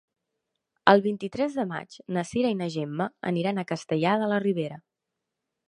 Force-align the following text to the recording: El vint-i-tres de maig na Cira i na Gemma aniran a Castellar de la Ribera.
El 0.93 1.03
vint-i-tres 1.07 1.57
de 1.59 1.65
maig 1.73 1.93
na 2.17 2.23
Cira 2.29 2.53
i 2.55 2.57
na 2.63 2.69
Gemma 2.77 3.09
aniran 3.33 3.63
a 3.63 3.67
Castellar 3.73 4.17
de 4.25 4.31
la 4.33 4.41
Ribera. 4.49 4.81